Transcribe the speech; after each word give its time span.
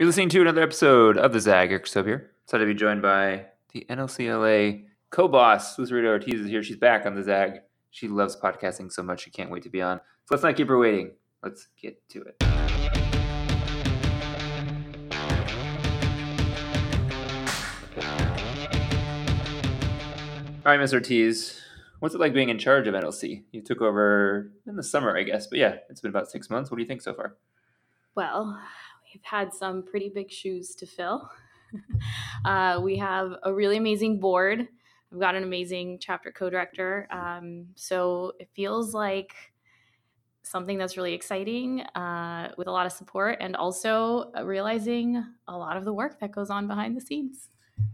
You're 0.00 0.08
listening 0.08 0.28
to 0.30 0.40
another 0.40 0.60
episode 0.60 1.16
of 1.16 1.32
the 1.32 1.38
Zag. 1.38 1.70
Eric 1.70 1.86
Soap 1.86 2.06
here. 2.06 2.32
Excited 2.42 2.64
to 2.64 2.74
be 2.74 2.76
joined 2.76 3.00
by 3.00 3.46
the 3.72 3.86
NLCLA 3.88 4.86
co-boss, 5.10 5.76
Lucerito 5.76 6.08
Ortiz 6.08 6.40
is 6.40 6.48
here. 6.48 6.64
She's 6.64 6.76
back 6.76 7.06
on 7.06 7.14
the 7.14 7.22
Zag. 7.22 7.60
She 7.92 8.08
loves 8.08 8.34
podcasting 8.34 8.90
so 8.90 9.04
much 9.04 9.22
she 9.22 9.30
can't 9.30 9.52
wait 9.52 9.62
to 9.62 9.70
be 9.70 9.80
on. 9.80 9.98
So 9.98 10.34
let's 10.34 10.42
not 10.42 10.56
keep 10.56 10.66
her 10.66 10.78
waiting. 10.78 11.12
Let's 11.44 11.68
get 11.80 12.08
to 12.08 12.22
it. 12.22 12.34
All 20.66 20.72
right, 20.72 20.80
Ms. 20.80 20.92
Ortiz, 20.92 21.60
what's 22.00 22.16
it 22.16 22.20
like 22.20 22.34
being 22.34 22.48
in 22.48 22.58
charge 22.58 22.88
of 22.88 22.94
NLC? 22.94 23.44
You 23.52 23.62
took 23.62 23.80
over 23.80 24.50
in 24.66 24.74
the 24.74 24.82
summer, 24.82 25.16
I 25.16 25.22
guess, 25.22 25.46
but 25.46 25.60
yeah, 25.60 25.76
it's 25.88 26.00
been 26.00 26.10
about 26.10 26.28
six 26.28 26.50
months. 26.50 26.68
What 26.72 26.78
do 26.78 26.82
you 26.82 26.88
think 26.88 27.00
so 27.00 27.14
far? 27.14 27.36
Well, 28.16 28.60
we've 29.14 29.24
had 29.24 29.52
some 29.52 29.82
pretty 29.82 30.08
big 30.08 30.30
shoes 30.30 30.74
to 30.76 30.86
fill. 30.86 31.30
uh, 32.44 32.80
we 32.82 32.96
have 32.98 33.36
a 33.42 33.52
really 33.52 33.76
amazing 33.76 34.20
board. 34.20 34.66
We've 35.10 35.20
got 35.20 35.34
an 35.36 35.44
amazing 35.44 35.98
chapter 36.00 36.32
co-director. 36.32 37.06
Um, 37.10 37.66
so 37.76 38.32
it 38.40 38.48
feels 38.54 38.94
like 38.94 39.32
something 40.42 40.76
that's 40.76 40.96
really 40.96 41.14
exciting 41.14 41.80
uh, 41.80 42.52
with 42.58 42.66
a 42.66 42.70
lot 42.70 42.84
of 42.84 42.92
support 42.92 43.38
and 43.40 43.56
also 43.56 44.30
realizing 44.42 45.24
a 45.48 45.56
lot 45.56 45.76
of 45.76 45.84
the 45.84 45.92
work 45.92 46.20
that 46.20 46.32
goes 46.32 46.50
on 46.50 46.66
behind 46.66 46.96
the 46.96 47.00
scenes. 47.00 47.48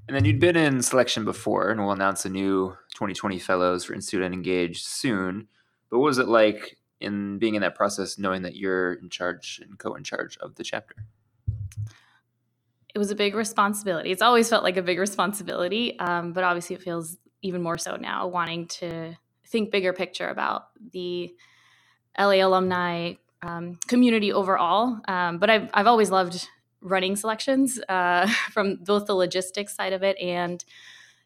And 0.09 0.17
then 0.17 0.25
you'd 0.25 0.41
been 0.41 0.57
in 0.57 0.83
selection 0.83 1.25
before, 1.25 1.71
and 1.71 1.81
we'll 1.81 1.93
announce 1.93 2.25
a 2.25 2.29
new 2.29 2.77
2020 2.95 3.39
fellows 3.39 3.85
for 3.85 3.95
Institute 3.95 4.23
Engage 4.23 4.83
soon. 4.83 5.49
But 5.91 5.99
what 5.99 6.07
was 6.07 6.19
it 6.19 6.29
like 6.29 6.77
in 7.01 7.39
being 7.39 7.55
in 7.55 7.63
that 7.63 7.75
process, 7.75 8.19
knowing 8.19 8.43
that 8.43 8.57
you're 8.57 8.95
in 8.95 9.11
charge 9.11 9.61
and 9.63 9.79
co 9.79 9.95
in 9.95 10.05
charge 10.05 10.37
of 10.39 10.55
the 10.57 10.65
chapter? 10.65 10.95
It 12.95 12.99
was 12.99 13.11
a 13.11 13.15
big 13.15 13.35
responsibility. 13.35 14.11
It's 14.11 14.23
always 14.23 14.49
felt 14.49 14.65
like 14.65 14.77
a 14.77 14.83
big 14.83 14.99
responsibility, 14.99 15.99
um, 15.99 16.33
but 16.33 16.45
obviously 16.45 16.75
it 16.77 16.83
feels 16.83 17.17
even 17.43 17.63
more 17.63 17.79
so 17.79 17.97
now, 17.97 18.27
wanting 18.27 18.67
to 18.67 19.17
think 19.47 19.71
bigger 19.71 19.93
picture 19.93 20.29
about 20.29 20.69
the 20.93 21.35
LA 22.19 22.45
alumni 22.45 23.15
um, 23.43 23.79
community 23.87 24.33
overall. 24.33 24.99
Um, 25.09 25.39
but 25.39 25.51
I've, 25.51 25.71
I've 25.73 25.87
always 25.87 26.11
loved 26.11 26.49
running 26.81 27.17
selections 27.17 27.81
uh, 27.89 28.29
from 28.51 28.77
both 28.77 29.07
the 29.07 29.15
logistics 29.15 29.75
side 29.75 29.93
of 29.93 30.03
it 30.03 30.19
and 30.19 30.65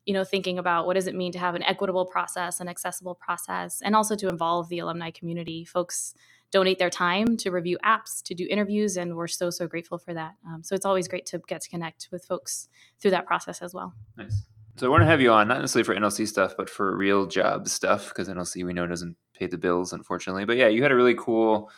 you 0.07 0.13
know 0.15 0.25
thinking 0.25 0.59
about 0.59 0.87
what 0.87 0.95
does 0.95 1.07
it 1.07 1.15
mean 1.15 1.33
to 1.33 1.39
have 1.39 1.55
an 1.55 1.63
equitable 1.63 2.05
process 2.05 2.61
an 2.61 2.69
accessible 2.69 3.15
process 3.15 3.81
and 3.83 3.97
also 3.97 4.15
to 4.17 4.29
involve 4.29 4.69
the 4.69 4.79
alumni 4.79 5.11
community. 5.11 5.65
Folks 5.65 6.15
donate 6.51 6.79
their 6.79 6.91
time 6.91 7.37
to 7.37 7.51
review 7.51 7.77
apps 7.85 8.23
to 8.23 8.35
do 8.35 8.47
interviews 8.49 8.97
and 8.97 9.17
we're 9.17 9.27
so 9.27 9.51
so 9.51 9.67
grateful 9.67 9.99
for 9.99 10.15
that. 10.15 10.35
Um, 10.47 10.63
so 10.63 10.75
it's 10.75 10.87
always 10.87 11.09
great 11.09 11.27
to 11.27 11.41
get 11.47 11.61
to 11.63 11.69
connect 11.69 12.09
with 12.13 12.25
folks 12.25 12.69
through 13.01 13.11
that 13.13 13.27
process 13.27 13.61
as 13.63 13.75
well. 13.75 13.93
Nice. 14.17 14.45
So 14.77 14.87
i 14.87 14.91
want 14.91 15.03
to 15.03 15.07
have 15.07 15.21
you 15.21 15.33
on 15.33 15.49
not 15.49 15.61
necessarily 15.61 15.85
for 15.85 15.95
nlc 15.95 16.27
stuff 16.27 16.55
but 16.57 16.69
for 16.69 16.97
real 16.97 17.27
job 17.27 17.69
stuff 17.69 18.09
because 18.09 18.29
nlc 18.29 18.65
we 18.65 18.73
know 18.73 18.89
doesn't 18.89 19.17
pay 19.39 19.47
the 19.47 19.59
bills 19.59 19.93
unfortunately. 19.93 20.45
But 20.45 20.57
yeah 20.57 20.69
you 20.69 20.83
had 20.83 20.93
a 20.93 20.97
really 20.97 21.15
cool 21.15 21.71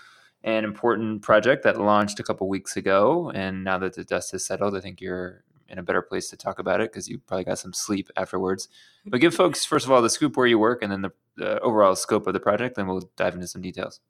an 0.47 0.65
important 0.65 1.23
project 1.23 1.65
that 1.65 1.81
launched 1.81 2.21
a 2.21 2.23
couple 2.23 2.49
weeks 2.49 2.77
ago. 2.77 3.33
And 3.35 3.65
now 3.65 3.79
that 3.79 3.95
the 3.95 4.05
dust 4.05 4.31
has 4.31 4.47
settled, 4.47 4.77
I 4.77 4.81
think 4.81 5.01
you're 5.01 5.43
in 5.69 5.79
a 5.79 5.83
better 5.83 6.03
place 6.03 6.31
to 6.31 6.37
talk 6.37 6.59
about 6.59 6.81
it 6.81 6.93
because 6.93 7.09
you 7.09 7.19
probably 7.19 7.45
got 7.45 7.59
some 7.59 7.73
sleep 7.73 8.11
afterwards. 8.17 8.69
But 9.09 9.21
give 9.21 9.37
folks, 9.37 9.65
first 9.65 9.87
of 9.87 9.93
all, 9.93 10.03
the 10.03 10.11
scoop 10.11 10.37
where 10.37 10.49
you 10.49 10.59
work 10.59 10.83
and 10.83 10.91
then 10.91 11.03
the, 11.03 11.13
the 11.37 11.61
overall 11.61 11.95
scope 11.95 12.27
of 12.27 12.33
the 12.33 12.41
project, 12.41 12.75
then 12.75 12.89
we'll 12.89 13.09
dive 13.17 13.35
into 13.35 13.47
some 13.47 13.63
details. 13.63 14.01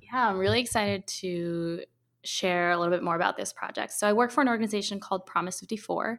Yeah, 0.00 0.30
I'm 0.30 0.38
really 0.38 0.60
excited 0.60 1.06
to 1.06 1.82
share 2.24 2.70
a 2.70 2.78
little 2.78 2.92
bit 2.92 3.02
more 3.02 3.14
about 3.14 3.36
this 3.36 3.52
project. 3.52 3.92
So 3.92 4.08
I 4.08 4.14
work 4.14 4.30
for 4.30 4.40
an 4.40 4.48
organization 4.48 5.00
called 5.00 5.26
Promise54, 5.26 6.18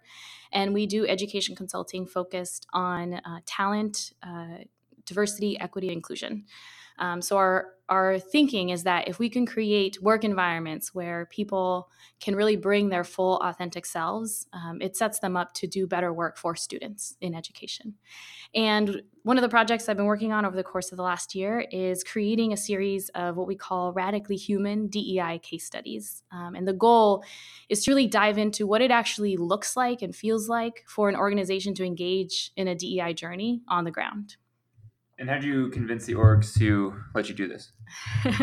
and 0.51 0.73
we 0.75 0.85
do 0.85 1.07
education 1.07 1.55
consulting 1.55 2.05
focused 2.05 2.67
on 2.71 3.15
uh, 3.15 3.39
talent, 3.47 4.13
uh, 4.21 4.59
diversity, 5.05 5.59
equity, 5.59 5.87
and 5.87 5.97
inclusion. 5.97 6.45
Um, 6.99 7.21
so 7.21 7.37
our 7.37 7.67
our 7.89 8.19
thinking 8.19 8.69
is 8.69 8.83
that 8.83 9.07
if 9.07 9.17
we 9.17 9.29
can 9.29 9.45
create 9.45 10.01
work 10.01 10.23
environments 10.23 10.93
where 10.93 11.25
people 11.25 11.89
can 12.19 12.35
really 12.35 12.55
bring 12.55 12.89
their 12.89 13.03
full 13.03 13.37
authentic 13.37 13.85
selves, 13.85 14.45
um, 14.53 14.79
it 14.79 14.95
sets 14.95 15.19
them 15.19 15.35
up 15.35 15.53
to 15.55 15.67
do 15.67 15.87
better 15.87 16.13
work 16.13 16.37
for 16.37 16.55
students 16.55 17.15
in 17.19 17.33
education. 17.33 17.95
And 18.53 19.01
one 19.23 19.37
of 19.37 19.41
the 19.41 19.49
projects 19.49 19.89
I've 19.89 19.97
been 19.97 20.05
working 20.05 20.31
on 20.31 20.45
over 20.45 20.55
the 20.55 20.63
course 20.63 20.91
of 20.91 20.97
the 20.97 21.03
last 21.03 21.33
year 21.35 21.65
is 21.71 22.03
creating 22.03 22.53
a 22.53 22.57
series 22.57 23.09
of 23.09 23.37
what 23.37 23.47
we 23.47 23.55
call 23.55 23.91
radically 23.91 24.37
human 24.37 24.87
DEI 24.87 25.39
case 25.41 25.65
studies. 25.65 26.23
Um, 26.31 26.55
and 26.55 26.67
the 26.67 26.73
goal 26.73 27.23
is 27.69 27.83
to 27.83 27.91
really 27.91 28.07
dive 28.07 28.37
into 28.37 28.67
what 28.67 28.81
it 28.81 28.91
actually 28.91 29.35
looks 29.35 29.75
like 29.75 30.01
and 30.01 30.15
feels 30.15 30.47
like 30.47 30.83
for 30.87 31.09
an 31.09 31.15
organization 31.15 31.73
to 31.75 31.83
engage 31.83 32.51
in 32.55 32.67
a 32.67 32.75
DEI 32.75 33.13
journey 33.13 33.61
on 33.67 33.83
the 33.83 33.91
ground. 33.91 34.37
And 35.19 35.29
how 35.29 35.35
did 35.35 35.43
you 35.43 35.69
convince 35.69 36.05
the 36.05 36.13
orgs 36.13 36.57
to 36.59 36.95
let 37.13 37.27
you 37.27 37.35
do 37.35 37.45
this? 37.45 37.73
uh, 38.25 38.37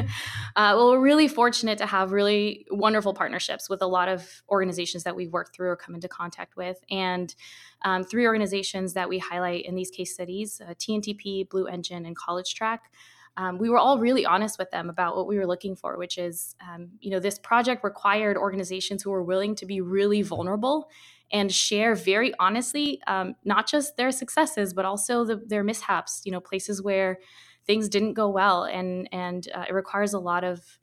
well, 0.54 0.90
we're 0.90 1.00
really 1.00 1.26
fortunate 1.26 1.78
to 1.78 1.86
have 1.86 2.12
really 2.12 2.66
wonderful 2.70 3.14
partnerships 3.14 3.70
with 3.70 3.80
a 3.80 3.86
lot 3.86 4.08
of 4.08 4.42
organizations 4.50 5.02
that 5.04 5.16
we 5.16 5.26
work 5.26 5.54
through 5.54 5.70
or 5.70 5.76
come 5.76 5.94
into 5.94 6.06
contact 6.06 6.54
with. 6.54 6.78
And 6.90 7.34
um, 7.82 8.04
three 8.04 8.26
organizations 8.26 8.92
that 8.92 9.08
we 9.08 9.18
highlight 9.18 9.64
in 9.64 9.74
these 9.74 9.90
case 9.90 10.12
studies 10.12 10.60
uh, 10.60 10.74
TNTP, 10.74 11.48
Blue 11.48 11.66
Engine, 11.66 12.04
and 12.04 12.14
College 12.14 12.54
Track. 12.54 12.92
Um, 13.36 13.58
we 13.58 13.68
were 13.68 13.78
all 13.78 13.98
really 13.98 14.24
honest 14.24 14.58
with 14.58 14.70
them 14.70 14.88
about 14.88 15.16
what 15.16 15.26
we 15.26 15.36
were 15.36 15.46
looking 15.46 15.76
for, 15.76 15.98
which 15.98 16.16
is, 16.16 16.54
um, 16.66 16.90
you 17.00 17.10
know, 17.10 17.20
this 17.20 17.38
project 17.38 17.84
required 17.84 18.36
organizations 18.36 19.02
who 19.02 19.10
were 19.10 19.22
willing 19.22 19.54
to 19.56 19.66
be 19.66 19.80
really 19.80 20.22
vulnerable 20.22 20.88
and 21.32 21.52
share 21.52 21.94
very 21.94 22.32
honestly 22.38 23.00
um, 23.08 23.34
not 23.44 23.68
just 23.68 23.96
their 23.96 24.12
successes 24.12 24.72
but 24.72 24.84
also 24.84 25.24
the, 25.24 25.42
their 25.48 25.64
mishaps 25.64 26.22
you 26.24 26.30
know 26.30 26.38
places 26.38 26.80
where 26.80 27.18
things 27.66 27.88
didn't 27.88 28.14
go 28.14 28.28
well. 28.28 28.64
And 28.64 29.08
and 29.12 29.48
uh, 29.54 29.64
it 29.68 29.74
requires 29.74 30.14
a 30.14 30.18
lot 30.18 30.44
of 30.44 30.78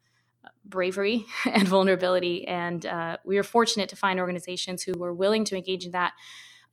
bravery 0.66 1.26
and 1.46 1.68
vulnerability. 1.68 2.48
And 2.48 2.86
uh, 2.86 3.18
we 3.26 3.38
were 3.38 3.44
fortunate 3.44 3.90
to 3.90 3.96
find 3.96 4.20
organizations 4.20 4.84
who 4.84 4.94
were 4.98 5.14
willing 5.14 5.46
to 5.46 5.56
engage 5.56 5.86
in 5.86 5.92
that 5.92 6.14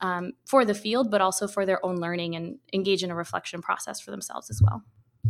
um, 0.01 0.33
for 0.47 0.65
the 0.65 0.75
field 0.75 1.11
but 1.11 1.21
also 1.21 1.47
for 1.47 1.67
their 1.67 1.85
own 1.85 1.97
learning 1.97 2.35
and 2.35 2.59
engage 2.73 3.05
in 3.05 3.11
a 3.11 3.15
reflection 3.15 3.61
process 3.61 4.01
for 4.01 4.11
themselves 4.11 4.49
as 4.49 4.63
well 4.65 4.83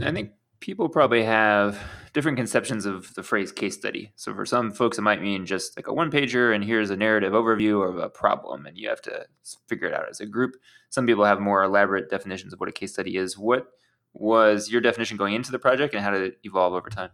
i 0.03 0.12
think 0.12 0.33
people 0.61 0.89
probably 0.89 1.25
have 1.25 1.78
different 2.12 2.37
conceptions 2.37 2.87
of 2.87 3.12
the 3.15 3.23
phrase 3.23 3.53
case 3.53 3.77
study. 3.77 4.12
So 4.17 4.34
for 4.34 4.45
some 4.45 4.73
folks, 4.73 4.99
it 4.99 5.03
might 5.03 5.23
mean 5.23 5.47
just 5.47 5.77
like 5.77 5.87
a 5.87 5.93
one 5.93 6.11
pager 6.11 6.55
and 6.55 6.62
here's 6.62 6.91
a 6.91 6.97
narrative 6.97 7.33
overview 7.33 7.89
of 7.89 7.99
a 7.99 8.09
problem, 8.09 8.67
and 8.67 8.77
you 8.77 8.89
have 8.89 9.03
to 9.03 9.27
figure 9.69 9.89
it 9.89 9.95
out 9.95 10.09
as 10.09 10.21
a 10.21 10.27
group. 10.27 10.56
Some 10.91 11.06
people 11.06 11.25
have 11.25 11.41
more 11.41 11.62
elaborate 11.62 12.11
definitions 12.11 12.53
of 12.53 12.61
what 12.61 12.69
a 12.69 12.73
case 12.73 12.93
study 12.93 13.17
is. 13.17 13.39
What 13.39 13.69
was 14.12 14.71
your 14.71 14.81
definition 14.81 15.17
going 15.17 15.34
into 15.34 15.53
the 15.53 15.59
project, 15.59 15.95
and 15.95 16.03
how 16.03 16.11
did 16.11 16.22
it 16.22 16.39
evolve 16.45 16.75
over 16.75 16.91
time? 16.91 17.11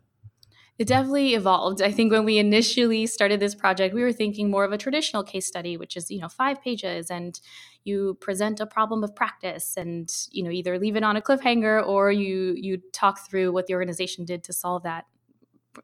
It 0.78 0.88
definitely 0.88 1.34
evolved. 1.34 1.80
I 1.80 1.90
think 1.90 2.12
when 2.12 2.26
we 2.26 2.36
initially 2.36 3.06
started 3.06 3.40
this 3.40 3.54
project, 3.54 3.94
we 3.94 4.02
were 4.02 4.12
thinking 4.12 4.50
more 4.50 4.62
of 4.64 4.72
a 4.72 4.78
traditional 4.78 5.22
case 5.22 5.46
study, 5.46 5.78
which 5.78 5.96
is, 5.96 6.10
you 6.10 6.20
know, 6.20 6.28
five 6.28 6.60
pages 6.60 7.10
and 7.10 7.40
you 7.84 8.18
present 8.20 8.60
a 8.60 8.66
problem 8.66 9.02
of 9.02 9.14
practice 9.16 9.76
and, 9.78 10.12
you 10.30 10.42
know, 10.42 10.50
either 10.50 10.78
leave 10.78 10.96
it 10.96 11.02
on 11.02 11.16
a 11.16 11.22
cliffhanger 11.22 11.86
or 11.86 12.10
you 12.12 12.54
you 12.56 12.78
talk 12.92 13.26
through 13.26 13.52
what 13.52 13.66
the 13.66 13.74
organization 13.74 14.26
did 14.26 14.44
to 14.44 14.52
solve 14.52 14.82
that 14.82 15.06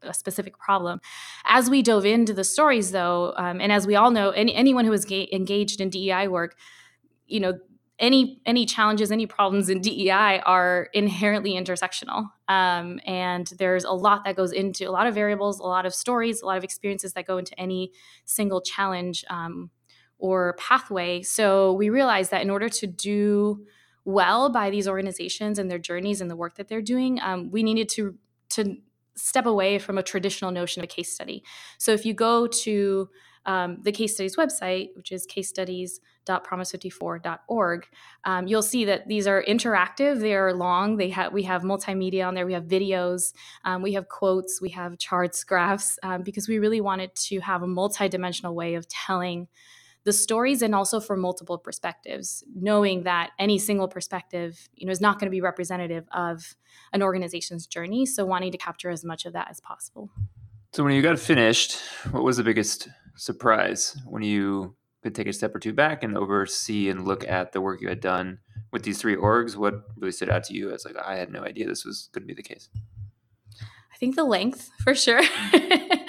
a 0.03 0.15
specific 0.15 0.59
problem. 0.59 1.01
As 1.45 1.71
we 1.71 1.83
dove 1.83 2.07
into 2.07 2.33
the 2.33 2.45
stories, 2.45 2.93
though, 2.93 3.35
um, 3.37 3.61
and 3.61 3.71
as 3.73 3.87
we 3.87 3.95
all 3.95 4.11
know, 4.11 4.31
any, 4.31 4.55
anyone 4.55 4.85
who 4.85 4.93
is 4.93 5.05
ga- 5.05 5.29
engaged 5.33 5.81
in 5.81 5.91
DEI 5.91 6.29
work, 6.29 6.57
you 7.27 7.41
know, 7.41 7.59
any 8.03 8.43
any 8.45 8.67
challenges, 8.67 9.13
any 9.13 9.27
problems 9.27 9.71
in 9.71 9.81
DEI 9.81 10.41
are 10.45 10.89
inherently 10.93 11.53
intersectional, 11.53 12.29
um, 12.49 13.01
and 13.07 13.47
there's 13.59 13.85
a 13.85 13.93
lot 13.93 14.25
that 14.25 14.35
goes 14.35 14.53
into 14.53 14.89
a 14.89 14.91
lot 14.91 15.07
of 15.07 15.15
variables, 15.15 15.61
a 15.61 15.63
lot 15.63 15.87
of 15.87 15.95
stories, 15.95 16.43
a 16.43 16.47
lot 16.47 16.59
of 16.59 16.65
experiences 16.65 17.13
that 17.13 17.27
go 17.27 17.39
into 17.39 17.59
any 17.59 17.93
single 18.25 18.61
challenge 18.61 19.25
um, 19.31 19.71
or 20.19 20.57
pathway. 20.59 21.23
So 21.23 21.73
we 21.75 21.89
realized 21.91 22.33
that 22.33 22.43
in 22.43 22.51
order 22.51 22.69
to 22.69 22.87
do 22.89 23.65
well 24.05 24.51
by 24.51 24.69
these 24.71 24.89
organizations 24.89 25.61
and 25.61 25.71
their 25.71 25.79
journeys 25.79 26.21
and 26.21 26.29
the 26.29 26.37
work 26.37 26.57
that 26.57 26.67
they're 26.67 26.83
doing, 26.83 27.21
um, 27.23 27.51
we 27.53 27.63
needed 27.63 27.89
to 27.91 28.19
to 28.51 28.77
step 29.15 29.47
away 29.47 29.79
from 29.79 29.97
a 29.97 30.03
traditional 30.03 30.51
notion 30.51 30.81
of 30.81 30.85
a 30.85 30.87
case 30.89 31.13
study. 31.13 31.45
So 31.79 31.93
if 31.93 32.05
you 32.05 32.15
go 32.15 32.49
to 32.49 33.09
um, 33.47 33.79
the 33.83 33.93
case 33.93 34.15
studies 34.15 34.37
website, 34.37 34.91
which 34.95 35.13
is 35.13 35.27
case 35.27 35.49
studies 35.49 36.01
promise54.org, 36.27 37.89
um, 38.25 38.47
you'll 38.47 38.63
see 38.63 38.85
that 38.85 39.09
these 39.09 39.27
are 39.27 39.43
interactive. 39.49 40.21
They 40.21 40.35
are 40.35 40.55
long. 40.55 40.97
They 40.97 41.11
have 41.11 41.33
we 41.33 41.43
have 41.45 41.63
multimedia 41.63 42.27
on 42.27 42.35
there. 42.35 42.47
We 42.47 42.53
have 42.53 42.65
videos. 42.65 43.33
Um, 43.65 43.83
we 43.83 43.95
have 43.95 44.09
quotes. 44.09 44.61
We 44.61 44.71
have 44.71 44.99
charts, 44.99 45.43
graphs, 45.45 45.99
um, 46.03 46.23
because 46.23 46.49
we 46.49 46.59
really 46.59 46.81
wanted 46.81 47.15
to 47.15 47.41
have 47.41 47.63
a 47.63 47.67
multidimensional 47.67 48.55
way 48.55 48.75
of 48.75 48.87
telling 48.89 49.49
the 50.05 50.13
stories 50.13 50.63
and 50.63 50.75
also 50.75 51.01
for 51.01 51.17
multiple 51.17 51.59
perspectives 51.59 52.43
knowing 52.55 53.05
that 53.05 53.31
any 53.39 53.59
single 53.59 53.89
perspective 53.89 54.69
you 54.75 54.87
know 54.87 54.91
is 54.91 55.01
not 55.01 55.19
going 55.19 55.27
to 55.27 55.31
be 55.31 55.41
representative 55.41 56.07
of 56.13 56.57
an 56.93 57.03
organization's 57.03 57.67
journey 57.67 58.05
so 58.05 58.25
wanting 58.25 58.51
to 58.51 58.59
capture 58.59 58.91
as 58.91 59.05
much 59.05 59.27
of 59.27 59.33
that 59.33 59.49
as 59.51 59.61
possible 59.61 60.11
so 60.73 60.83
when 60.83 60.93
you 60.93 61.03
got 61.03 61.19
finished 61.19 61.79
what 62.11 62.25
was 62.25 62.37
the 62.37 62.43
biggest 62.43 62.89
surprise 63.17 63.97
when 64.07 64.23
you 64.23 64.77
could 65.03 65.15
take 65.15 65.27
a 65.27 65.33
step 65.33 65.55
or 65.55 65.59
two 65.59 65.73
back 65.73 66.03
and 66.03 66.17
oversee 66.17 66.89
and 66.89 67.07
look 67.07 67.27
at 67.27 67.53
the 67.53 67.61
work 67.61 67.81
you 67.81 67.89
had 67.89 68.01
done 68.01 68.39
with 68.73 68.83
these 68.85 69.01
three 69.01 69.17
orgs? 69.17 69.57
What 69.57 69.75
really 69.97 70.13
stood 70.13 70.31
out 70.31 70.45
to 70.45 70.55
you 70.55 70.73
as 70.73 70.85
like 70.85 70.97
I 70.97 71.17
had 71.17 71.31
no 71.31 71.43
idea 71.43 71.67
this 71.67 71.85
was 71.85 72.09
going 72.13 72.23
to 72.23 72.27
be 72.27 72.35
the 72.35 72.43
case? 72.43 72.69
I 73.93 73.97
think 73.99 74.17
the 74.17 74.25
length 74.25 74.71
for 74.83 74.95
sure. 74.95 75.23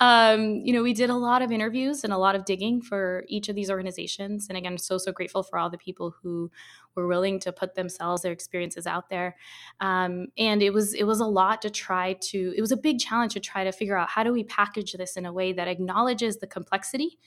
um, 0.00 0.62
you 0.64 0.72
know, 0.72 0.82
we 0.82 0.94
did 0.94 1.10
a 1.10 1.14
lot 1.14 1.42
of 1.42 1.52
interviews 1.52 2.04
and 2.04 2.12
a 2.12 2.18
lot 2.18 2.34
of 2.34 2.44
digging 2.44 2.80
for 2.80 3.24
each 3.28 3.48
of 3.48 3.54
these 3.54 3.70
organizations. 3.70 4.48
And 4.48 4.56
again, 4.56 4.78
so, 4.78 4.98
so 4.98 5.12
grateful 5.12 5.42
for 5.42 5.58
all 5.58 5.70
the 5.70 5.78
people 5.78 6.14
who 6.22 6.50
were 6.94 7.06
willing 7.06 7.40
to 7.40 7.52
put 7.52 7.74
themselves, 7.74 8.22
their 8.22 8.32
experiences 8.32 8.86
out 8.86 9.08
there. 9.08 9.36
Um, 9.80 10.26
and 10.36 10.62
it 10.62 10.72
was, 10.72 10.94
it 10.94 11.04
was 11.04 11.20
a 11.20 11.26
lot 11.26 11.62
to 11.62 11.70
try 11.70 12.14
to, 12.14 12.54
it 12.56 12.60
was 12.60 12.72
a 12.72 12.76
big 12.76 12.98
challenge 12.98 13.32
to 13.34 13.40
try 13.40 13.64
to 13.64 13.72
figure 13.72 13.96
out 13.96 14.08
how 14.08 14.22
do 14.22 14.32
we 14.32 14.44
package 14.44 14.92
this 14.92 15.16
in 15.16 15.26
a 15.26 15.32
way 15.32 15.52
that 15.52 15.68
acknowledges 15.68 16.38
the 16.38 16.46
complexity 16.46 17.18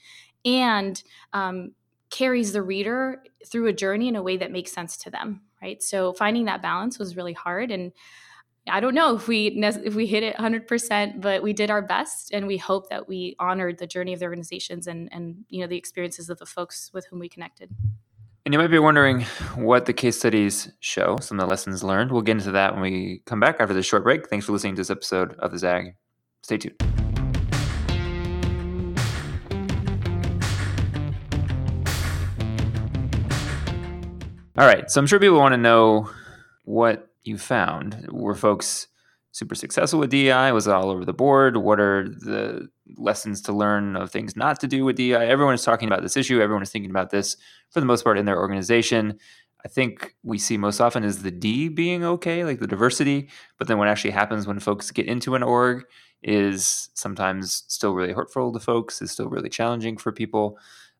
and 0.44 1.02
um, 1.32 1.72
carries 2.10 2.52
the 2.52 2.62
reader 2.62 3.22
through 3.46 3.66
a 3.66 3.72
journey 3.72 4.08
in 4.08 4.16
a 4.16 4.22
way 4.22 4.36
that 4.36 4.52
makes 4.52 4.72
sense 4.72 4.96
to 4.98 5.10
them. 5.10 5.42
Right. 5.62 5.82
So 5.82 6.12
finding 6.12 6.44
that 6.44 6.62
balance 6.62 6.98
was 6.98 7.16
really 7.16 7.32
hard. 7.32 7.70
And 7.70 7.92
I 8.68 8.80
don't 8.80 8.94
know 8.94 9.14
if 9.14 9.28
we 9.28 9.46
if 9.46 9.94
we 9.94 10.06
hit 10.06 10.24
it 10.24 10.36
100%, 10.36 11.20
but 11.20 11.42
we 11.42 11.52
did 11.52 11.70
our 11.70 11.82
best, 11.82 12.32
and 12.32 12.48
we 12.48 12.56
hope 12.56 12.90
that 12.90 13.06
we 13.06 13.36
honored 13.38 13.78
the 13.78 13.86
journey 13.86 14.12
of 14.12 14.18
the 14.18 14.24
organizations 14.24 14.88
and 14.88 15.08
and 15.12 15.44
you 15.48 15.60
know 15.60 15.68
the 15.68 15.76
experiences 15.76 16.28
of 16.28 16.38
the 16.38 16.46
folks 16.46 16.90
with 16.92 17.06
whom 17.06 17.20
we 17.20 17.28
connected. 17.28 17.70
And 18.44 18.52
you 18.52 18.58
might 18.58 18.68
be 18.68 18.78
wondering 18.78 19.22
what 19.54 19.86
the 19.86 19.92
case 19.92 20.18
studies 20.18 20.70
show, 20.80 21.16
some 21.20 21.38
of 21.38 21.46
the 21.46 21.50
lessons 21.50 21.84
learned. 21.84 22.10
We'll 22.10 22.22
get 22.22 22.38
into 22.38 22.52
that 22.52 22.72
when 22.72 22.82
we 22.82 23.22
come 23.24 23.38
back 23.38 23.56
after 23.60 23.74
this 23.74 23.86
short 23.86 24.02
break. 24.02 24.28
Thanks 24.28 24.46
for 24.46 24.52
listening 24.52 24.74
to 24.74 24.80
this 24.80 24.90
episode 24.90 25.34
of 25.38 25.52
the 25.52 25.58
Zag. 25.58 25.94
Stay 26.42 26.58
tuned. 26.58 26.80
All 34.58 34.66
right, 34.66 34.90
so 34.90 35.00
I'm 35.00 35.06
sure 35.06 35.20
people 35.20 35.38
want 35.38 35.52
to 35.52 35.58
know 35.58 36.10
what 36.64 37.10
you 37.26 37.38
found? 37.38 38.06
Were 38.10 38.34
folks 38.34 38.88
super 39.32 39.54
successful 39.54 40.00
with 40.00 40.10
DEI? 40.10 40.52
Was 40.52 40.66
it 40.66 40.72
all 40.72 40.90
over 40.90 41.04
the 41.04 41.12
board? 41.12 41.58
What 41.58 41.78
are 41.78 42.08
the 42.08 42.68
lessons 42.96 43.42
to 43.42 43.52
learn 43.52 43.96
of 43.96 44.10
things 44.10 44.36
not 44.36 44.60
to 44.60 44.66
do 44.66 44.84
with 44.84 44.96
DEI? 44.96 45.28
Everyone 45.28 45.54
is 45.54 45.64
talking 45.64 45.88
about 45.88 46.02
this 46.02 46.16
issue. 46.16 46.40
Everyone 46.40 46.62
is 46.62 46.70
thinking 46.70 46.90
about 46.90 47.10
this 47.10 47.36
for 47.70 47.80
the 47.80 47.86
most 47.86 48.02
part 48.02 48.18
in 48.18 48.24
their 48.24 48.38
organization. 48.38 49.18
I 49.64 49.68
think 49.68 50.14
we 50.22 50.38
see 50.38 50.56
most 50.56 50.80
often 50.80 51.02
is 51.02 51.22
the 51.22 51.30
D 51.30 51.68
being 51.68 52.04
okay, 52.04 52.44
like 52.44 52.60
the 52.60 52.66
diversity. 52.66 53.28
But 53.58 53.68
then 53.68 53.78
what 53.78 53.88
actually 53.88 54.12
happens 54.12 54.46
when 54.46 54.60
folks 54.60 54.90
get 54.90 55.06
into 55.06 55.34
an 55.34 55.42
org 55.42 55.84
is 56.22 56.88
sometimes 56.94 57.64
still 57.68 57.94
really 57.94 58.12
hurtful 58.12 58.52
to 58.52 58.60
folks, 58.60 59.02
is 59.02 59.10
still 59.10 59.28
really 59.28 59.48
challenging 59.48 59.96
for 59.96 60.12
people. 60.12 60.58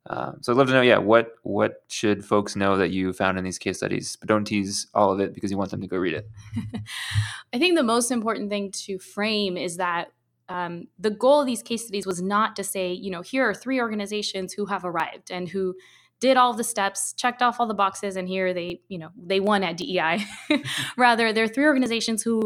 Um, 0.08 0.38
so 0.41 0.53
I'd 0.53 0.56
love 0.56 0.69
to 0.69 0.73
know, 0.73 0.82
yeah, 0.82 0.99
what 0.99 1.32
what 1.43 1.82
should 1.88 2.25
folks 2.25 2.55
know 2.55 2.76
that 2.76 2.91
you 2.91 3.12
found 3.12 3.38
in 3.38 3.44
these 3.44 3.58
case 3.58 3.79
studies? 3.79 4.17
But 4.17 4.29
don't 4.29 4.44
tease 4.44 4.87
all 4.94 5.12
of 5.12 5.20
it 5.20 5.35
because 5.35 5.50
you 5.50 5.58
want 5.58 5.70
them 5.70 5.81
to 5.81 5.87
go 5.87 5.97
read 5.97 6.14
it. 6.14 6.29
I 7.53 7.58
think 7.58 7.76
the 7.76 7.82
most 7.82 8.11
important 8.11 8.50
thing 8.50 8.70
to 8.73 8.99
frame 8.99 9.56
is 9.56 9.79
that 9.79 10.12
um, 10.49 10.87
the 10.99 11.11
goal 11.11 11.41
of 11.41 11.47
these 11.47 11.62
case 11.62 11.82
studies 11.82 12.06
was 12.06 12.23
not 12.23 12.55
to 12.56 12.64
say, 12.64 12.93
you 12.93 13.11
know, 13.11 13.23
here 13.23 13.49
are 13.49 13.55
three 13.55 13.81
organizations 13.81 14.53
who 14.53 14.67
have 14.67 14.85
arrived 14.85 15.31
and 15.31 15.49
who 15.49 15.75
did 16.20 16.37
all 16.37 16.55
the 16.55 16.64
steps, 16.64 17.12
checked 17.12 17.43
off 17.43 17.61
all 17.61 17.67
the 17.67 17.75
boxes, 17.75 18.17
and 18.17 18.29
here 18.29 18.55
they, 18.55 18.81
you 18.88 18.99
know, 18.99 19.11
they 19.17 19.41
won 19.41 19.62
at 19.62 19.76
DEI. 19.76 20.25
Rather, 20.97 21.32
there 21.32 21.44
are 21.44 21.49
three 21.49 21.67
organizations 21.67 22.23
who 22.23 22.43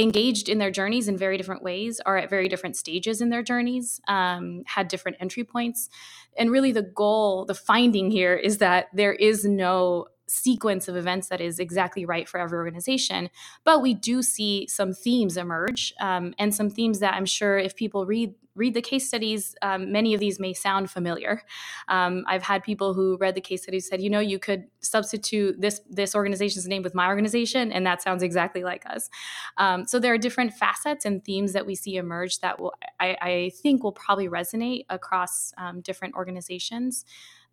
engaged 0.00 0.48
in 0.48 0.58
their 0.58 0.70
journeys 0.70 1.08
in 1.08 1.16
very 1.16 1.36
different 1.36 1.62
ways, 1.62 2.00
are 2.06 2.16
at 2.16 2.30
very 2.30 2.48
different 2.48 2.76
stages 2.76 3.20
in 3.20 3.28
their 3.28 3.42
journeys, 3.42 4.00
um, 4.08 4.62
had 4.66 4.88
different 4.88 5.18
entry 5.20 5.44
points. 5.44 5.90
And 6.36 6.50
really, 6.50 6.72
the 6.72 6.82
goal, 6.82 7.44
the 7.44 7.54
finding 7.54 8.10
here 8.10 8.34
is 8.34 8.58
that 8.58 8.86
there 8.94 9.12
is 9.12 9.44
no 9.44 10.06
sequence 10.30 10.86
of 10.88 10.96
events 10.96 11.28
that 11.28 11.40
is 11.40 11.58
exactly 11.58 12.04
right 12.04 12.28
for 12.28 12.38
every 12.38 12.56
organization. 12.56 13.30
But 13.64 13.82
we 13.82 13.94
do 13.94 14.22
see 14.22 14.66
some 14.68 14.92
themes 14.92 15.36
emerge, 15.36 15.92
um, 16.00 16.34
and 16.38 16.54
some 16.54 16.70
themes 16.70 17.00
that 17.00 17.14
I'm 17.14 17.26
sure 17.26 17.58
if 17.58 17.74
people 17.74 18.06
read 18.06 18.34
read 18.56 18.74
the 18.74 18.82
case 18.82 19.06
studies, 19.06 19.54
um, 19.62 19.92
many 19.92 20.12
of 20.12 20.20
these 20.20 20.40
may 20.40 20.52
sound 20.52 20.90
familiar. 20.90 21.42
Um, 21.88 22.24
I've 22.26 22.42
had 22.42 22.62
people 22.62 22.94
who 22.94 23.16
read 23.16 23.34
the 23.34 23.40
case 23.40 23.62
studies 23.62 23.88
said, 23.88 24.02
you 24.02 24.10
know, 24.10 24.20
you 24.20 24.38
could 24.38 24.64
substitute 24.80 25.60
this 25.60 25.80
this 25.88 26.14
organization's 26.14 26.66
name 26.66 26.82
with 26.82 26.94
my 26.94 27.06
organization, 27.06 27.72
and 27.72 27.86
that 27.86 28.02
sounds 28.02 28.22
exactly 28.22 28.62
like 28.64 28.84
us. 28.86 29.08
Um, 29.56 29.86
so 29.86 29.98
there 29.98 30.12
are 30.12 30.18
different 30.18 30.52
facets 30.52 31.04
and 31.04 31.24
themes 31.24 31.52
that 31.52 31.64
we 31.64 31.74
see 31.74 31.96
emerge 31.96 32.40
that 32.40 32.60
will 32.60 32.74
I, 32.98 33.16
I 33.20 33.52
think 33.62 33.82
will 33.82 33.92
probably 33.92 34.28
resonate 34.28 34.84
across 34.88 35.52
um, 35.56 35.80
different 35.80 36.14
organizations. 36.14 37.04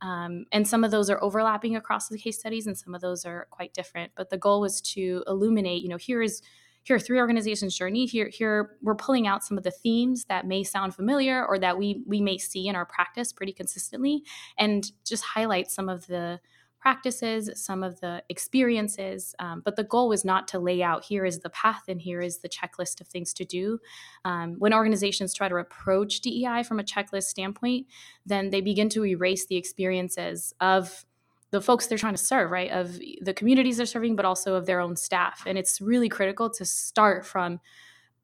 Um, 0.01 0.45
and 0.51 0.67
some 0.67 0.83
of 0.83 0.91
those 0.91 1.09
are 1.09 1.23
overlapping 1.23 1.75
across 1.75 2.07
the 2.07 2.17
case 2.17 2.39
studies, 2.39 2.67
and 2.67 2.77
some 2.77 2.93
of 2.93 3.01
those 3.01 3.25
are 3.25 3.47
quite 3.49 3.73
different. 3.73 4.11
But 4.15 4.29
the 4.29 4.37
goal 4.37 4.61
was 4.61 4.81
to 4.81 5.23
illuminate, 5.27 5.81
you 5.81 5.89
know, 5.89 5.97
here 5.97 6.21
is 6.21 6.41
here 6.83 6.95
are 6.95 6.99
three 6.99 7.19
organizations' 7.19 7.75
journey. 7.75 8.05
Here, 8.05 8.29
here 8.31 8.77
we're 8.81 8.95
pulling 8.95 9.27
out 9.27 9.43
some 9.43 9.57
of 9.57 9.65
the 9.65 9.71
themes 9.71 10.23
that 10.25 10.47
may 10.47 10.63
sound 10.63 10.95
familiar 10.95 11.45
or 11.45 11.59
that 11.59 11.77
we 11.77 12.01
we 12.07 12.21
may 12.21 12.37
see 12.37 12.67
in 12.67 12.75
our 12.75 12.85
practice 12.85 13.33
pretty 13.33 13.51
consistently, 13.51 14.23
and 14.57 14.89
just 15.05 15.23
highlight 15.23 15.69
some 15.69 15.89
of 15.89 16.07
the 16.07 16.39
practices, 16.87 17.49
some 17.55 17.83
of 17.83 17.99
the 17.99 18.23
experiences. 18.29 19.35
Um, 19.39 19.61
but 19.65 19.75
the 19.75 19.83
goal 19.83 20.07
was 20.07 20.23
not 20.23 20.47
to 20.47 20.57
lay 20.57 20.81
out 20.81 21.03
here 21.03 21.25
is 21.25 21.39
the 21.39 21.49
path 21.49 21.83
and 21.89 22.01
here 22.01 22.21
is 22.21 22.37
the 22.37 22.47
checklist 22.47 23.01
of 23.01 23.07
things 23.07 23.33
to 23.33 23.43
do. 23.43 23.79
Um, 24.23 24.55
when 24.57 24.73
organizations 24.73 25.33
try 25.33 25.49
to 25.49 25.57
approach 25.57 26.21
DEI 26.21 26.63
from 26.63 26.79
a 26.79 26.83
checklist 26.83 27.23
standpoint, 27.23 27.87
then 28.25 28.51
they 28.51 28.61
begin 28.61 28.87
to 28.91 29.05
erase 29.05 29.47
the 29.47 29.57
experiences 29.57 30.53
of 30.61 31.05
the 31.51 31.59
folks 31.59 31.87
they're 31.87 31.97
trying 31.97 32.13
to 32.13 32.23
serve, 32.23 32.51
right? 32.51 32.71
Of 32.71 32.97
the 33.19 33.33
communities 33.33 33.75
they're 33.75 33.85
serving, 33.85 34.15
but 34.15 34.23
also 34.23 34.55
of 34.55 34.65
their 34.65 34.79
own 34.79 34.95
staff. 34.95 35.43
And 35.45 35.57
it's 35.57 35.81
really 35.81 36.07
critical 36.07 36.49
to 36.51 36.63
start 36.63 37.25
from 37.25 37.59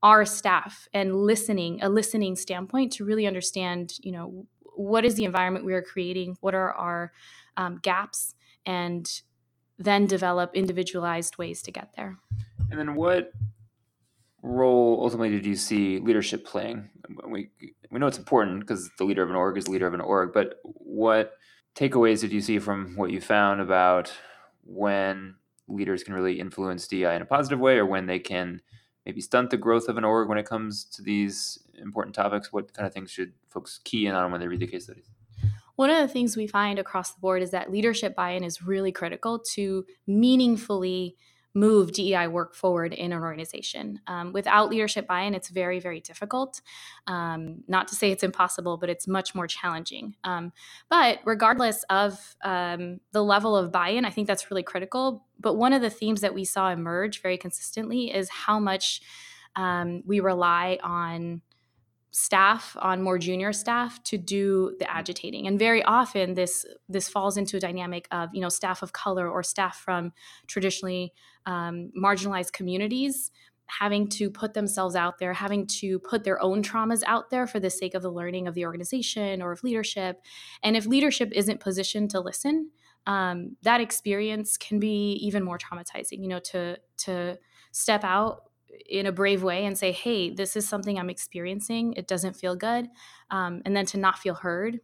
our 0.02 0.24
staff 0.24 0.88
and 0.94 1.14
listening, 1.14 1.84
a 1.84 1.90
listening 1.90 2.38
standpoint 2.38 2.94
to 2.94 3.04
really 3.04 3.28
understand, 3.28 3.96
you 4.02 4.14
know, 4.14 4.48
what 4.76 5.04
is 5.04 5.16
the 5.16 5.26
environment 5.26 5.66
we 5.66 5.74
are 5.74 5.82
creating? 5.82 6.38
What 6.40 6.56
are 6.56 6.72
our 6.72 7.12
um, 7.58 7.80
gaps? 7.82 8.36
And 8.66 9.22
then 9.78 10.06
develop 10.06 10.56
individualized 10.56 11.38
ways 11.38 11.62
to 11.64 11.72
get 11.72 11.94
there. 11.96 12.18
And 12.70 12.80
then 12.80 12.96
what 12.96 13.32
role 14.42 15.00
ultimately 15.02 15.30
did 15.30 15.46
you 15.46 15.56
see 15.56 16.00
leadership 16.00 16.46
playing? 16.46 16.90
We 17.28 17.50
we 17.92 18.00
know 18.00 18.08
it's 18.08 18.18
important 18.18 18.62
because 18.62 18.90
the 18.98 19.04
leader 19.04 19.24
of 19.24 19.30
an 19.30 19.36
org 19.36 19.58
is 19.58 19.66
the 19.66 19.72
leader 19.72 19.88
of 19.88 19.94
an 19.94 20.02
org, 20.02 20.34
but 20.34 20.60
what 20.64 21.34
takeaways 21.76 22.22
did 22.22 22.32
you 22.32 22.42
see 22.42 22.60
from 22.60 22.96
what 22.96 23.12
you 23.12 23.22
found 23.22 23.62
about 23.62 24.12
when 24.64 25.36
leaders 25.68 26.04
can 26.04 26.14
really 26.14 26.40
influence 26.40 26.88
DI 26.88 27.14
in 27.14 27.22
a 27.22 27.26
positive 27.26 27.60
way 27.60 27.78
or 27.78 27.86
when 27.86 28.06
they 28.06 28.20
can 28.20 28.62
maybe 29.06 29.22
stunt 29.22 29.50
the 29.50 29.58
growth 29.58 29.88
of 29.88 29.98
an 29.98 30.04
org 30.04 30.30
when 30.30 30.38
it 30.38 30.46
comes 30.46 30.86
to 30.86 31.02
these 31.02 31.60
important 31.76 32.16
topics? 32.16 32.52
What 32.52 32.74
kind 32.74 32.88
of 32.88 32.94
things 32.94 33.12
should 33.12 33.34
folks 33.50 33.80
key 33.84 34.08
in 34.08 34.16
on 34.16 34.32
when 34.32 34.42
they 34.42 34.48
read 34.48 34.60
the 34.60 34.68
case 34.68 34.86
studies? 34.86 35.10
One 35.76 35.90
of 35.90 36.00
the 36.00 36.08
things 36.08 36.38
we 36.38 36.48
find 36.48 36.80
across 36.80 37.12
the 37.12 37.20
board 37.20 37.42
is 37.42 37.52
that 37.52 37.72
leadership 37.72 38.16
buy 38.16 38.32
in 38.32 38.44
is 38.44 38.62
really 38.62 38.92
critical 38.92 39.40
to 39.54 39.86
meaningfully 40.06 41.16
move 41.56 41.92
DEI 41.92 42.28
work 42.28 42.56
forward 42.56 42.94
in 42.94 43.12
an 43.12 43.22
organization. 43.22 44.00
Um, 44.08 44.34
without 44.34 44.70
leadership 44.70 45.06
buy 45.08 45.22
in, 45.22 45.36
it's 45.36 45.50
very, 45.50 45.80
very 45.80 46.00
difficult. 46.00 46.62
Um, 47.06 47.64
not 47.68 47.88
to 47.90 47.96
say 47.96 48.12
it's 48.12 48.24
impossible, 48.24 48.78
but 48.78 48.90
it's 48.90 49.08
much 49.08 49.36
more 49.36 49.46
challenging. 49.46 50.16
Um, 50.24 50.52
but 50.90 51.20
regardless 51.26 51.84
of 51.90 52.36
um, 52.44 53.00
the 53.12 53.24
level 53.24 53.56
of 53.56 53.72
buy 53.72 53.90
in, 53.90 54.04
I 54.04 54.10
think 54.10 54.28
that's 54.28 54.50
really 54.50 54.64
critical. 54.64 55.26
But 55.40 55.56
one 55.56 55.74
of 55.74 55.82
the 55.82 55.92
themes 55.92 56.22
that 56.22 56.34
we 56.34 56.44
saw 56.44 56.72
emerge 56.72 57.22
very 57.22 57.38
consistently 57.38 58.12
is 58.14 58.30
how 58.30 58.60
much 58.60 59.02
um, 59.56 60.02
we 60.08 60.20
rely 60.20 60.80
on 60.82 61.42
staff 62.16 62.78
on 62.80 63.02
more 63.02 63.18
junior 63.18 63.52
staff 63.52 64.02
to 64.04 64.20
do 64.20 64.76
the 64.78 64.90
agitating. 64.90 65.48
And 65.48 65.58
very 65.58 65.84
often 65.84 66.36
this 66.36 66.64
this 66.88 67.10
falls 67.10 67.38
into 67.38 67.58
a 67.58 67.60
dynamic 67.60 68.08
of 68.12 68.30
you 68.34 68.40
know 68.40 68.50
staff 68.50 68.84
of 68.84 68.94
color 68.94 69.28
or 69.28 69.42
staff 69.42 69.78
from 69.78 70.14
traditionally 70.48 71.12
um, 71.48 71.92
marginalized 72.00 72.54
communities 72.54 73.32
having 73.66 74.08
to 74.10 74.30
put 74.30 74.54
themselves 74.54 74.96
out 74.96 75.18
there 75.18 75.34
having 75.34 75.66
to 75.66 75.98
put 76.00 76.24
their 76.24 76.40
own 76.44 76.62
traumas 76.62 77.02
out 77.08 77.32
there 77.32 77.48
for 77.48 77.60
the 77.60 77.70
sake 77.70 77.96
of 77.96 78.04
the 78.04 78.12
learning 78.12 78.48
of 78.48 78.54
the 78.54 78.66
organization 78.66 79.42
or 79.42 79.52
of 79.52 79.64
leadership. 79.64 80.22
And 80.62 80.78
if 80.78 80.86
leadership 80.86 81.32
isn't 81.34 81.62
positioned 81.62 82.12
to 82.12 82.20
listen 82.20 82.70
um, 83.08 83.58
that 83.64 83.82
experience 83.82 84.56
can 84.56 84.80
be 84.80 85.14
even 85.22 85.44
more 85.44 85.58
traumatizing 85.58 86.22
you 86.22 86.28
know 86.28 86.40
to 86.40 86.78
to 86.98 87.40
step 87.72 88.04
out 88.04 88.44
in 88.90 89.06
a 89.06 89.12
brave 89.12 89.44
way 89.44 89.66
and 89.66 89.78
say, 89.78 89.92
hey, 89.92 90.30
this 90.30 90.56
is 90.56 90.68
something 90.68 90.98
I'm 90.98 91.10
experiencing. 91.10 91.94
It 91.94 92.08
doesn't 92.08 92.36
feel 92.36 92.56
good. 92.56 92.88
Um, 93.32 93.62
and 93.66 93.76
then 93.76 93.86
to 93.88 93.98
not 93.98 94.20
feel 94.20 94.36
heard, 94.36 94.80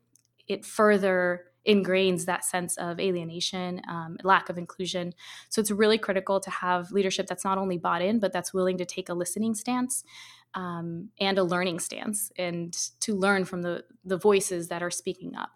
it 0.48 0.66
further 0.66 1.46
ingrains 1.68 2.26
that 2.26 2.46
sense 2.46 2.78
of 2.78 3.00
alienation, 3.00 3.82
um, 3.90 4.18
lack 4.24 4.50
of 4.50 4.58
inclusion. 4.58 5.14
So 5.50 5.60
it's 5.60 5.72
really 5.72 5.98
critical 5.98 6.40
to 6.40 6.50
have 6.50 6.92
leadership 6.92 7.28
that's 7.28 7.44
not 7.44 7.58
only 7.58 7.78
bought 7.78 8.02
in, 8.02 8.20
but 8.20 8.32
that's 8.32 8.54
willing 8.54 8.78
to 8.78 8.86
take 8.86 9.10
a 9.10 9.14
listening 9.14 9.54
stance. 9.54 10.04
um, 10.56 11.10
and 11.20 11.38
a 11.38 11.44
learning 11.44 11.80
stance, 11.80 12.32
and 12.38 12.74
to 13.02 13.16
learn 13.16 13.46
from 13.46 13.62
the 13.62 13.84
the 14.04 14.18
voices 14.18 14.68
that 14.70 14.82
are 14.82 14.92
speaking 14.92 15.36
up. 15.36 15.52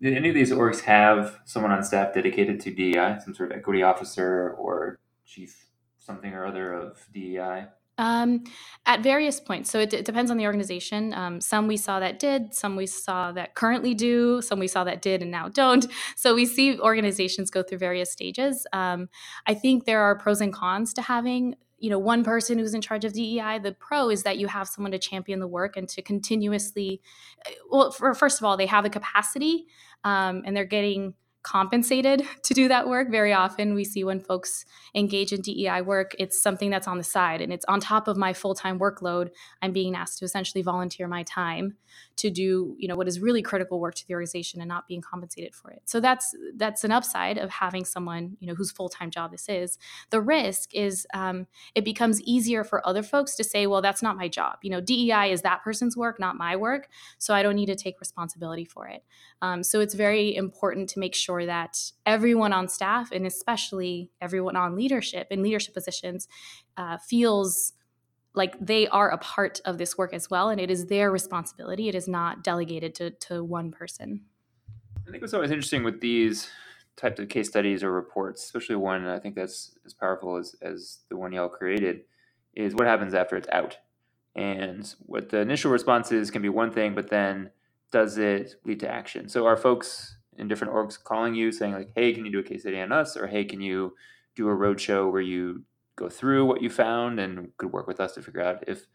Did 0.00 0.16
any 0.16 0.28
of 0.28 0.34
these 0.34 0.50
orgs 0.50 0.80
have 0.82 1.38
someone 1.44 1.72
on 1.72 1.82
staff 1.84 2.14
dedicated 2.14 2.60
to 2.60 2.70
DEI, 2.72 3.18
some 3.24 3.34
sort 3.34 3.52
of 3.52 3.58
equity 3.58 3.82
officer 3.82 4.50
or 4.58 4.98
chief 5.24 5.66
something 6.04 6.32
or 6.32 6.46
other 6.46 6.72
of 6.72 7.06
DEI? 7.12 7.66
Um, 7.98 8.44
at 8.86 9.02
various 9.02 9.38
points. 9.38 9.70
So 9.70 9.78
it, 9.78 9.92
it, 9.92 10.04
depends 10.04 10.30
on 10.30 10.38
the 10.38 10.46
organization. 10.46 11.12
Um, 11.12 11.40
some 11.40 11.68
we 11.68 11.76
saw 11.76 12.00
that 12.00 12.18
did, 12.18 12.54
some 12.54 12.74
we 12.74 12.86
saw 12.86 13.32
that 13.32 13.54
currently 13.54 13.92
do, 13.94 14.40
some 14.40 14.58
we 14.58 14.66
saw 14.66 14.82
that 14.84 15.02
did 15.02 15.20
and 15.20 15.30
now 15.30 15.48
don't. 15.48 15.86
So 16.16 16.34
we 16.34 16.46
see 16.46 16.80
organizations 16.80 17.50
go 17.50 17.62
through 17.62 17.78
various 17.78 18.10
stages. 18.10 18.66
Um, 18.72 19.08
I 19.46 19.54
think 19.54 19.84
there 19.84 20.00
are 20.00 20.16
pros 20.16 20.40
and 20.40 20.52
cons 20.52 20.94
to 20.94 21.02
having 21.02 21.54
you 21.78 21.90
know 21.90 21.98
one 21.98 22.24
person 22.24 22.58
who's 22.58 22.74
in 22.74 22.80
charge 22.80 23.04
of 23.04 23.12
DEI. 23.12 23.58
The 23.62 23.76
pro 23.78 24.08
is 24.08 24.22
that 24.22 24.38
you 24.38 24.46
have 24.46 24.68
someone 24.68 24.92
to 24.92 24.98
champion 24.98 25.40
the 25.40 25.48
work 25.48 25.76
and 25.76 25.88
to 25.90 26.00
continuously. 26.00 27.02
Well, 27.70 27.90
for, 27.90 28.14
first 28.14 28.40
of 28.40 28.44
all, 28.44 28.56
they 28.56 28.66
have 28.66 28.84
the 28.84 28.90
capacity 28.90 29.66
um, 30.04 30.42
and 30.46 30.56
they're 30.56 30.64
getting 30.64 31.14
compensated 31.42 32.22
to 32.42 32.54
do 32.54 32.68
that 32.68 32.88
work. 32.88 33.10
Very 33.10 33.32
often 33.32 33.74
we 33.74 33.84
see 33.84 34.04
when 34.04 34.20
folks 34.20 34.64
engage 34.94 35.32
in 35.32 35.40
DEI 35.40 35.82
work, 35.82 36.14
it's 36.18 36.40
something 36.40 36.70
that's 36.70 36.86
on 36.86 36.98
the 36.98 37.04
side 37.04 37.40
and 37.40 37.52
it's 37.52 37.64
on 37.66 37.80
top 37.80 38.08
of 38.08 38.16
my 38.16 38.32
full-time 38.32 38.78
workload. 38.78 39.30
I'm 39.60 39.72
being 39.72 39.96
asked 39.96 40.18
to 40.18 40.24
essentially 40.24 40.62
volunteer 40.62 41.08
my 41.08 41.22
time 41.24 41.76
to 42.16 42.30
do, 42.30 42.76
you 42.78 42.88
know, 42.88 42.96
what 42.96 43.08
is 43.08 43.20
really 43.20 43.42
critical 43.42 43.80
work 43.80 43.94
to 43.94 44.06
the 44.06 44.14
organization 44.14 44.60
and 44.60 44.68
not 44.68 44.86
being 44.86 45.00
compensated 45.00 45.54
for 45.54 45.70
it. 45.70 45.82
So 45.84 46.00
that's 46.00 46.34
that's 46.56 46.84
an 46.84 46.92
upside 46.92 47.38
of 47.38 47.50
having 47.50 47.84
someone, 47.84 48.36
you 48.40 48.46
know, 48.46 48.54
whose 48.54 48.70
full-time 48.70 49.10
job 49.10 49.32
this 49.32 49.48
is. 49.48 49.78
The 50.10 50.20
risk 50.20 50.74
is 50.74 51.06
um, 51.14 51.46
it 51.74 51.84
becomes 51.84 52.20
easier 52.22 52.64
for 52.64 52.86
other 52.86 53.02
folks 53.02 53.34
to 53.36 53.44
say, 53.44 53.66
well, 53.66 53.82
that's 53.82 54.02
not 54.02 54.16
my 54.16 54.28
job. 54.28 54.58
You 54.62 54.70
know, 54.70 54.80
DEI 54.80 55.32
is 55.32 55.42
that 55.42 55.62
person's 55.62 55.96
work, 55.96 56.20
not 56.20 56.36
my 56.36 56.56
work. 56.56 56.88
So 57.18 57.34
I 57.34 57.42
don't 57.42 57.56
need 57.56 57.66
to 57.66 57.76
take 57.76 58.00
responsibility 58.00 58.64
for 58.64 58.86
it. 58.86 59.04
Um, 59.40 59.62
so 59.62 59.80
it's 59.80 59.94
very 59.94 60.34
important 60.36 60.88
to 60.90 61.00
make 61.00 61.14
sure 61.14 61.31
that 61.46 61.78
everyone 62.04 62.52
on 62.52 62.68
staff 62.68 63.10
and 63.12 63.26
especially 63.26 64.10
everyone 64.20 64.56
on 64.56 64.74
leadership 64.76 65.28
in 65.30 65.42
leadership 65.42 65.74
positions 65.74 66.28
uh, 66.76 66.98
feels 66.98 67.72
like 68.34 68.56
they 68.60 68.88
are 68.88 69.10
a 69.10 69.18
part 69.18 69.60
of 69.64 69.78
this 69.78 69.96
work 69.96 70.12
as 70.14 70.30
well 70.30 70.48
and 70.48 70.60
it 70.60 70.70
is 70.70 70.86
their 70.86 71.10
responsibility. 71.10 71.88
It 71.88 71.94
is 71.94 72.08
not 72.08 72.42
delegated 72.42 72.94
to, 72.96 73.10
to 73.10 73.44
one 73.44 73.70
person. 73.70 74.22
I 75.06 75.10
think 75.10 75.22
what's 75.22 75.34
always 75.34 75.50
interesting 75.50 75.84
with 75.84 76.00
these 76.00 76.48
types 76.96 77.18
of 77.20 77.28
case 77.28 77.48
studies 77.48 77.82
or 77.82 77.90
reports 77.90 78.44
especially 78.44 78.76
one 78.76 79.06
i 79.06 79.18
think 79.18 79.34
that's 79.34 79.74
as 79.86 79.94
powerful 79.94 80.36
as, 80.36 80.54
as 80.60 80.98
the 81.08 81.16
one 81.16 81.32
y'all 81.32 81.48
created 81.48 82.02
is 82.54 82.74
what 82.74 82.86
happens 82.86 83.14
after 83.14 83.36
it's 83.36 83.48
out. 83.50 83.78
And 84.34 84.92
what 85.00 85.28
the 85.28 85.38
initial 85.38 85.70
responses 85.70 86.30
can 86.30 86.42
be 86.42 86.48
one 86.48 86.70
thing 86.70 86.94
but 86.94 87.10
then 87.10 87.50
does 87.90 88.16
it 88.16 88.54
lead 88.64 88.80
to 88.80 88.88
action? 88.88 89.28
So 89.28 89.46
are 89.46 89.56
folks 89.56 90.16
in 90.38 90.48
different 90.48 90.72
orgs 90.72 91.02
calling 91.02 91.34
you 91.34 91.52
saying 91.52 91.72
like 91.72 91.90
hey 91.94 92.12
can 92.12 92.24
you 92.24 92.32
do 92.32 92.38
a 92.38 92.42
case 92.42 92.62
study 92.62 92.80
on 92.80 92.92
us 92.92 93.16
or 93.16 93.26
hey 93.26 93.44
can 93.44 93.60
you 93.60 93.94
do 94.34 94.48
a 94.48 94.56
roadshow 94.56 95.10
where 95.10 95.20
you 95.20 95.62
go 95.96 96.08
through 96.08 96.44
what 96.46 96.62
you 96.62 96.70
found 96.70 97.20
and 97.20 97.54
could 97.58 97.72
work 97.72 97.86
with 97.86 98.00
us 98.00 98.14
to 98.14 98.22
figure 98.22 98.42
out 98.42 98.64
if 98.66 98.86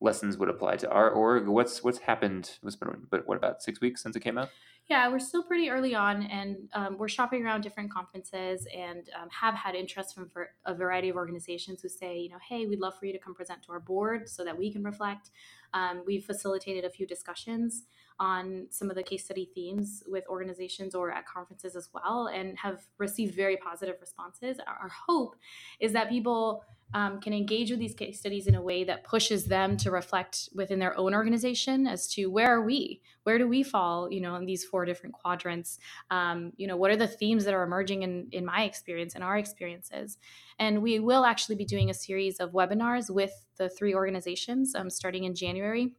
lessons 0.00 0.36
would 0.36 0.48
apply 0.48 0.76
to 0.76 0.90
our 0.90 1.10
org. 1.10 1.48
What's 1.48 1.82
what's 1.82 1.98
happened? 1.98 2.58
It's 2.62 2.76
been 2.76 3.06
but 3.10 3.26
what 3.26 3.36
about 3.36 3.62
six 3.62 3.80
weeks 3.80 4.02
since 4.02 4.14
it 4.14 4.20
came 4.20 4.38
out? 4.38 4.50
Yeah, 4.86 5.08
we're 5.08 5.18
still 5.18 5.42
pretty 5.42 5.70
early 5.70 5.94
on, 5.94 6.24
and 6.24 6.68
um, 6.74 6.98
we're 6.98 7.08
shopping 7.08 7.42
around 7.42 7.62
different 7.62 7.90
conferences 7.90 8.66
and 8.76 9.08
um, 9.18 9.30
have 9.30 9.54
had 9.54 9.74
interest 9.74 10.14
from 10.14 10.30
a 10.66 10.74
variety 10.74 11.08
of 11.08 11.16
organizations 11.16 11.80
who 11.80 11.88
say, 11.88 12.18
you 12.18 12.28
know, 12.28 12.36
hey, 12.46 12.66
we'd 12.66 12.80
love 12.80 12.92
for 12.98 13.06
you 13.06 13.12
to 13.14 13.18
come 13.18 13.34
present 13.34 13.62
to 13.62 13.72
our 13.72 13.80
board 13.80 14.28
so 14.28 14.44
that 14.44 14.58
we 14.58 14.70
can 14.70 14.84
reflect. 14.84 15.30
Um, 15.72 16.02
we've 16.06 16.24
facilitated 16.24 16.84
a 16.84 16.90
few 16.90 17.06
discussions 17.06 17.84
on 18.20 18.66
some 18.70 18.90
of 18.90 18.96
the 18.96 19.02
case 19.02 19.24
study 19.24 19.50
themes 19.54 20.02
with 20.06 20.24
organizations 20.28 20.94
or 20.94 21.10
at 21.10 21.26
conferences 21.26 21.76
as 21.76 21.88
well, 21.92 22.26
and 22.26 22.56
have 22.58 22.86
received 22.98 23.34
very 23.34 23.56
positive 23.56 23.96
responses. 24.00 24.58
Our 24.66 24.90
hope 25.06 25.36
is 25.80 25.92
that 25.92 26.08
people 26.08 26.64
um, 26.92 27.20
can 27.20 27.32
engage 27.32 27.70
with 27.70 27.80
these 27.80 27.94
case 27.94 28.20
studies 28.20 28.46
in 28.46 28.54
a 28.54 28.62
way 28.62 28.84
that 28.84 29.04
pushes 29.04 29.46
them 29.46 29.76
to 29.78 29.90
reflect 29.90 30.48
within 30.54 30.78
their 30.78 30.96
own 30.96 31.12
organization 31.12 31.86
as 31.86 32.06
to 32.14 32.26
where 32.26 32.54
are 32.54 32.62
we? 32.62 33.02
Where 33.24 33.38
do 33.38 33.48
we 33.48 33.62
fall 33.62 34.12
you 34.12 34.20
know 34.20 34.36
in 34.36 34.44
these 34.44 34.64
four 34.64 34.84
different 34.84 35.14
quadrants? 35.14 35.78
Um, 36.10 36.52
you 36.56 36.66
know 36.66 36.76
what 36.76 36.90
are 36.90 36.96
the 36.96 37.08
themes 37.08 37.44
that 37.46 37.54
are 37.54 37.64
emerging 37.64 38.02
in 38.02 38.28
in 38.30 38.44
my 38.44 38.64
experience 38.64 39.14
and 39.14 39.24
our 39.24 39.36
experiences? 39.36 40.18
And 40.58 40.82
we 40.82 41.00
will 41.00 41.24
actually 41.24 41.56
be 41.56 41.64
doing 41.64 41.90
a 41.90 41.94
series 41.94 42.38
of 42.38 42.52
webinars 42.52 43.12
with 43.12 43.32
the 43.56 43.68
three 43.68 43.94
organizations 43.94 44.74
um, 44.74 44.90
starting 44.90 45.24
in 45.24 45.34
january 45.34 45.92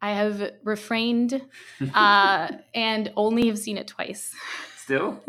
i 0.04 0.12
have 0.12 0.52
refrained 0.64 1.42
uh, 1.96 2.48
and 2.76 3.12
only 3.16 3.48
have 3.48 3.58
seen 3.58 3.78
it 3.78 3.88
twice 3.88 4.32
still 4.78 5.24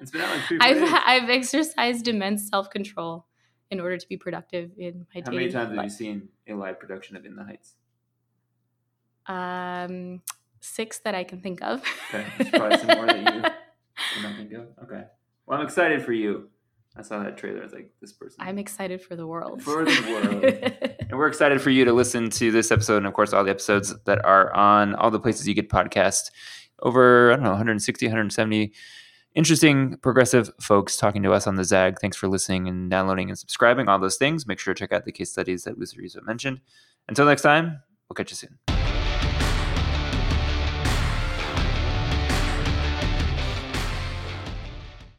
it's 0.00 0.10
been 0.10 0.22
out 0.22 0.30
like 0.30 0.44
three 0.46 0.58
I've, 0.60 0.82
I've 1.12 1.30
exercised 1.30 2.08
immense 2.08 2.48
self-control 2.48 3.26
in 3.74 3.80
order 3.80 3.98
to 3.98 4.08
be 4.08 4.16
productive 4.16 4.70
in 4.78 5.06
my 5.14 5.20
day. 5.20 5.24
How 5.26 5.32
many 5.32 5.50
times 5.50 5.70
life. 5.70 5.76
have 5.76 5.84
you 5.84 5.90
seen 5.90 6.28
a 6.48 6.54
live 6.54 6.78
production 6.78 7.16
of 7.16 7.24
In 7.26 7.34
the 7.34 7.44
Heights? 7.44 7.74
Um, 9.26 10.22
six 10.60 10.98
that 11.00 11.14
I 11.14 11.24
can 11.24 11.40
think 11.40 11.62
of. 11.62 11.82
Okay, 12.08 12.26
There's 12.38 12.50
probably 12.50 12.78
some 12.78 12.96
more 12.96 13.06
that 13.06 13.18
you 13.18 13.24
cannot 14.14 14.36
think 14.36 14.52
of. 14.52 14.66
Okay, 14.84 15.04
well, 15.46 15.58
I'm 15.58 15.64
excited 15.64 16.02
for 16.02 16.12
you. 16.12 16.50
I 16.96 17.02
saw 17.02 17.22
that 17.22 17.36
trailer. 17.36 17.60
I 17.60 17.64
was 17.64 17.72
like, 17.72 17.90
this 18.00 18.12
person. 18.12 18.36
I'm 18.40 18.58
excited 18.58 19.02
for 19.02 19.16
the 19.16 19.26
world. 19.26 19.62
For 19.62 19.84
the 19.84 20.02
world. 20.08 20.44
and 21.08 21.18
we're 21.18 21.26
excited 21.26 21.60
for 21.60 21.70
you 21.70 21.84
to 21.84 21.92
listen 21.92 22.30
to 22.30 22.50
this 22.50 22.70
episode 22.70 22.98
and, 22.98 23.06
of 23.06 23.14
course, 23.14 23.32
all 23.32 23.44
the 23.44 23.50
episodes 23.50 23.94
that 24.04 24.24
are 24.24 24.54
on 24.54 24.94
all 24.94 25.10
the 25.10 25.20
places 25.20 25.48
you 25.48 25.54
get 25.54 25.68
podcast. 25.68 26.30
Over, 26.82 27.32
I 27.32 27.36
don't 27.36 27.44
know, 27.44 27.50
160, 27.50 28.06
170 28.06 28.72
interesting 29.34 29.96
progressive 29.98 30.50
folks 30.60 30.96
talking 30.96 31.22
to 31.22 31.32
us 31.32 31.46
on 31.46 31.56
the 31.56 31.64
Zag. 31.64 31.98
Thanks 32.00 32.16
for 32.16 32.28
listening 32.28 32.68
and 32.68 32.90
downloading 32.90 33.30
and 33.30 33.38
subscribing, 33.38 33.88
all 33.88 33.98
those 33.98 34.16
things. 34.16 34.46
Make 34.46 34.58
sure 34.58 34.74
to 34.74 34.78
check 34.78 34.92
out 34.92 35.04
the 35.04 35.12
case 35.12 35.30
studies 35.30 35.64
that 35.64 35.78
Lucerito 35.78 36.22
mentioned. 36.24 36.60
Until 37.08 37.26
next 37.26 37.42
time, 37.42 37.80
we'll 38.08 38.14
catch 38.14 38.30
you 38.30 38.36
soon. 38.36 38.73